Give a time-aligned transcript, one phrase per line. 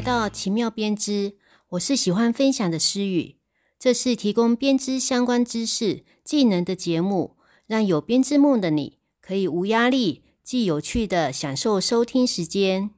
[0.00, 1.36] 来到奇妙编织，
[1.68, 3.36] 我是喜欢分享的诗雨。
[3.78, 7.36] 这是提供编织相关知识、技能的节目，
[7.66, 12.92] 让有编织梦的你可以无压力、既有趣的享受收听时间。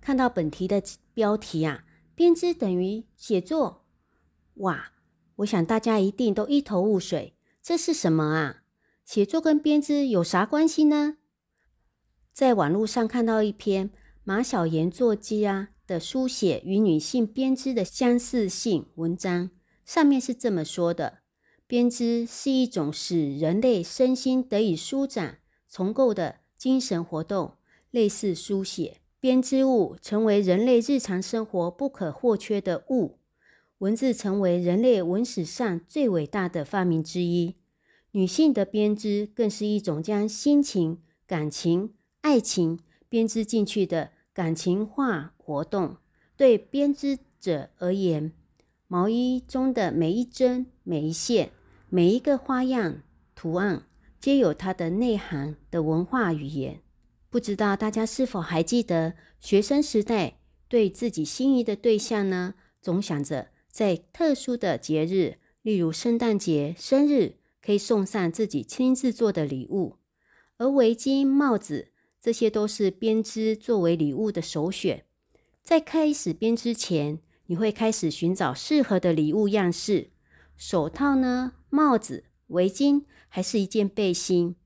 [0.00, 0.82] 看到本题的
[1.12, 3.84] 标题啊，编织等于写作，
[4.54, 4.92] 哇！
[5.36, 8.62] 我想大家一定都一头雾水，这是什么啊？
[9.04, 11.18] 写作跟编织有啥关系呢？
[12.32, 13.90] 在网络上看到一篇
[14.22, 19.50] 马小妍作家的书写与女性编织的相似性文章，
[19.84, 21.18] 上面是这么说的：
[21.66, 27.54] 编织是一种使人类身心得以舒展、重构的精神活动，
[27.90, 28.98] 类似书写。
[29.20, 33.18] 编织物成为人类日常生活不可或缺的物，
[33.78, 37.56] 文字成为人类文史上最伟大的发明之一。
[38.10, 41.94] 女性的编织更是一种将心情、感情。
[42.20, 45.98] 爱情编织进去的感情化活动，
[46.36, 48.32] 对编织者而言，
[48.88, 51.52] 毛衣中的每一针、每一线、
[51.88, 53.02] 每一个花样
[53.36, 53.84] 图案，
[54.18, 56.80] 皆有它的内涵的文化语言。
[57.30, 60.38] 不知道大家是否还记得学生时代
[60.68, 62.54] 对自己心仪的对象呢？
[62.82, 69.98] 总想着在特殊的节日，例如圣诞节、生日，可以送上自己亲自做的礼物，
[70.58, 71.92] 而围巾、帽子。
[72.24, 75.04] 这些都是编织作为礼物的首选。
[75.62, 80.08] 在开始编织前，你会开始寻找适合的礼物样式。
[80.56, 81.52] 手套呢？
[81.68, 84.56] 帽子、围巾，还是一件背心？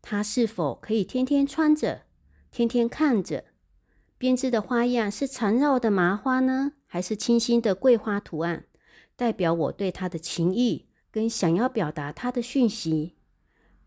[0.00, 2.02] 它是否可以天天穿着、
[2.52, 3.46] 天天看着？
[4.16, 8.66] 编织的花样是缠绕的麻花呢，还是清新的桂花图案？
[9.16, 13.16] 代表我对它的情意跟想要表达它的讯息。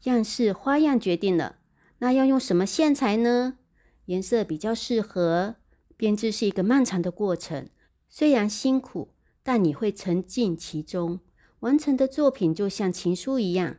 [0.03, 1.59] 样式、花样决定了。
[2.04, 3.59] 那要用什么线材呢？
[4.08, 5.56] 颜色比较适合。
[5.96, 7.69] 编织是一个漫长的过程，
[8.09, 11.22] 虽然辛苦，但你会沉浸其中。
[11.62, 13.78] 完成的作品就像情书一样，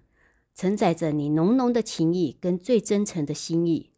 [0.54, 3.90] 承载着你浓浓的情意跟最真诚的心意。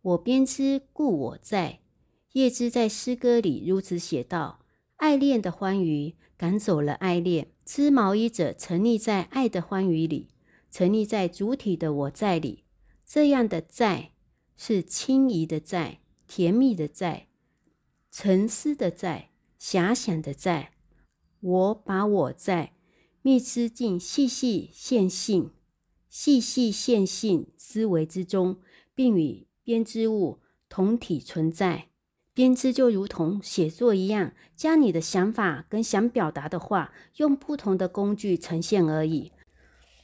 [0.00, 1.78] 我编织故我在。
[2.32, 4.58] 叶芝在诗歌里如此写道：
[4.96, 10.30] 爱恋的欢愉赶走了爱恋，织毛衣者沉溺在爱的欢愉里，
[10.68, 12.61] 沉溺在主体的我在里。
[13.14, 14.12] 这样的在
[14.56, 17.26] 是轻怡的在，甜蜜的在，
[18.10, 19.28] 沉思的在，
[19.60, 20.70] 遐想的在。
[21.40, 22.72] 我把我在
[23.20, 25.50] 蜜织进细细线性、
[26.08, 28.60] 细细线性思维之中，
[28.94, 30.38] 并与编织物
[30.70, 31.88] 同体存在。
[32.32, 39.32] 编织就如同写作一样，将你的想法跟想表达的话，用不同的工具呈现而已。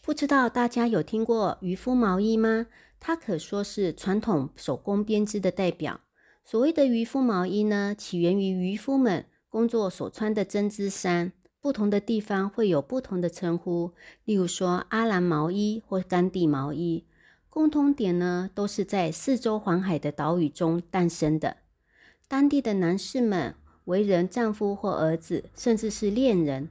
[0.03, 2.67] 不知道大家有听过渔夫毛衣吗？
[3.01, 6.01] 它可说是传统手工编织的代表。
[6.45, 13.93] 所谓的渔夫毛衣呢，起源于渔夫们工作所穿的针织衫，不同的地方会有不同的称呼。
[14.25, 17.05] 例如说阿兰毛衣或甘地毛衣，
[17.51, 21.59] 共通点呢都是在四周环海的岛屿中诞生的。
[22.27, 23.55] 当地的男士们
[23.85, 26.71] 为人丈夫或儿子，甚至是恋人，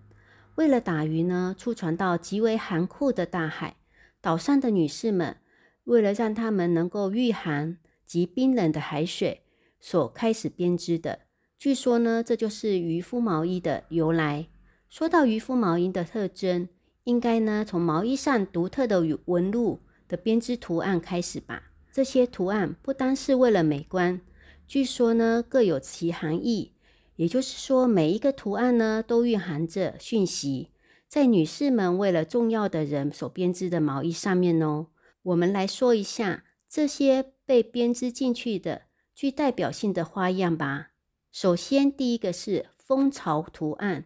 [0.56, 3.78] 为了打鱼呢，出船到极为寒酷的大海。
[4.20, 5.38] 岛上的女士们。
[5.88, 9.44] 为了让他们能够御寒及冰冷的海水，
[9.80, 11.20] 所开始编织的。
[11.58, 14.48] 据说呢，这就是渔夫毛衣的由来。
[14.90, 16.68] 说到渔夫毛衣的特征，
[17.06, 21.72] 应该呢从毛衣上独特的纹路的编织图案开始吧。
[21.92, 24.20] 这些图案不单是为了美观，
[24.68, 26.74] 据说呢各有其含义。
[27.16, 30.70] 也就是说，每一个图案呢都蕴含着讯息，
[31.08, 34.88] 在女士们为了重要的人所编织的毛衣上面哦。
[35.24, 38.84] 我们来说一下这些被编织进去的
[39.14, 40.92] 具代表性的花样吧。
[41.32, 44.06] 首先，第一个是蜂巢图案，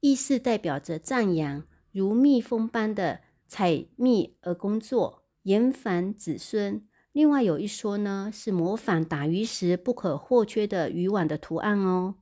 [0.00, 6.86] 意思代表着赞扬，如蜜蜂般的采蜜而工作，延繁子孙。
[7.12, 12.16] 另外有一说呢，是模仿打鱼时不可或缺的渔网的图案哦。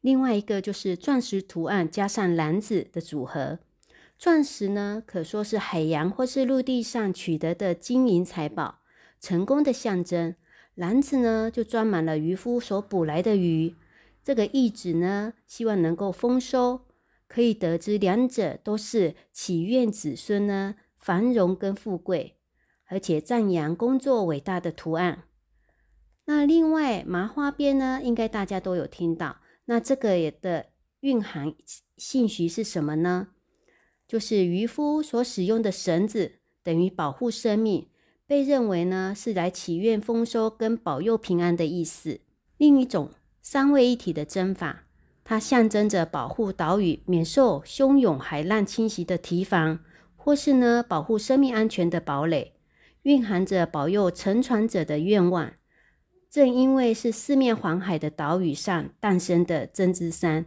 [0.00, 3.58] 另外一个就是钻石图案加上篮子的组合。
[4.20, 8.80] 钻石呢，可说是海洋或是陆地上取得的金银财宝，
[9.18, 10.34] 成功的象征。
[10.74, 13.74] 篮子呢，就装满了渔夫所捕来的鱼。
[14.22, 16.82] 这个意指呢，希望能够丰收。
[17.26, 22.36] 可以得知，两者都是祈愿子孙呢繁荣跟富贵，
[22.88, 25.22] 而且赞扬工作伟大的图案。
[26.26, 29.38] 那另外麻花辫呢，应该大家都有听到。
[29.64, 30.66] 那这个的
[31.00, 31.54] 蕴含
[31.96, 33.28] 信息是什么呢？
[34.10, 36.32] 就是渔夫所使用的绳子，
[36.64, 37.86] 等于保护生命，
[38.26, 42.18] 被认为呢是来祈愿丰收跟保佑平安的意思。
[42.56, 44.82] 另一种三位一体的针法，
[45.22, 49.78] 它象征着保护岛屿免受汹涌海浪侵袭的堤防，
[50.16, 52.54] 或是呢保护生命安全的堡垒，
[53.02, 55.52] 蕴含着保佑乘船者的愿望。
[56.28, 60.46] 正因为是四面环海的岛屿上诞生的针织衫，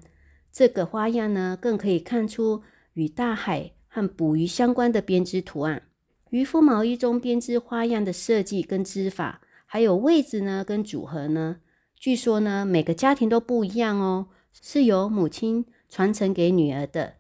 [0.52, 2.62] 这个花样呢，更可以看出
[2.94, 5.84] 与大海和捕鱼相关的编织图案。
[6.30, 11.58] 渔夫毛衣中编织花样的设计跟织法，还有位置呢跟组合呢，
[11.96, 17.16] 据说呢每个家庭都不一样哦，是由母亲传承给女儿的。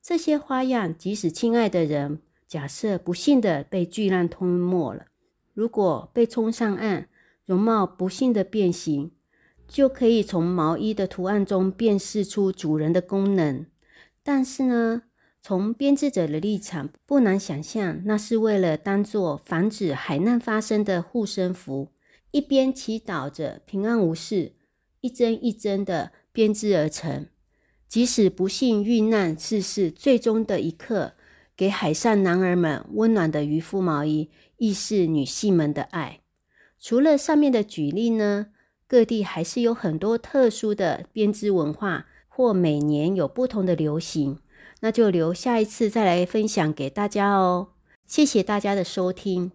[0.00, 5.06] 这些花样，即使亲爱的人假设不幸的被巨浪吞没了，
[5.52, 7.08] 如果被冲上岸，
[7.44, 9.10] 容貌不幸的变形，
[9.68, 13.66] 就可以从毛衣的图案中辨识出主人的功能。
[14.22, 15.02] 但是呢？
[15.46, 21.90] 从编织者的立场，不难想象，那是为了当做防止海难发生的护身符，
[22.30, 24.54] 一边祈祷着平安无事，
[25.02, 27.26] 一针一针的编织而成。
[27.86, 31.12] 即使不幸遇难逝世，最终的一刻，
[31.54, 36.20] 给海上男儿们温暖的渔夫毛衣，亦是女性们的爱。
[36.80, 38.46] 除了上面的举例呢，
[38.86, 44.38] 各地还是有很多特殊的编织文化，或每年有不同的流行。
[44.84, 47.68] 那就留下一次再来分享给大家哦。
[48.06, 49.50] 谢谢大家的收听。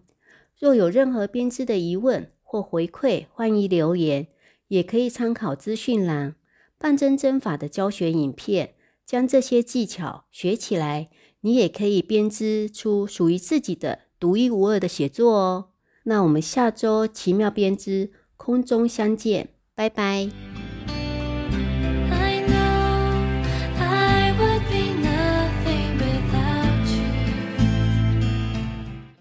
[0.58, 4.26] 若有任何编织的疑问或回馈，欢迎留言，
[4.66, 6.34] 也可以参考资讯栏
[6.76, 8.74] 半针针法的教学影片，
[9.06, 11.10] 将这些技巧学起来，
[11.42, 15.68] 你也可以编织出属于自己的独一无二的写作哦。
[16.02, 20.49] 那我们下周奇妙编织空中相见，拜拜。